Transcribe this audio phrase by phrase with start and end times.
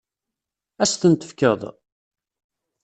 [0.83, 1.61] Ad as-ten-tefkeḍ?